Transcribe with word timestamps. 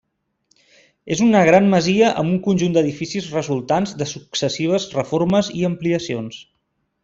És 1.15 1.19
una 1.25 1.43
gran 1.49 1.67
masia 1.73 2.09
amb 2.21 2.31
un 2.37 2.41
conjunt 2.47 2.73
d'edificis 2.79 3.29
resultants 3.35 3.95
de 4.01 4.09
successives 4.15 4.89
reformes 4.99 5.53
i 5.61 5.67
ampliacions. 5.73 6.45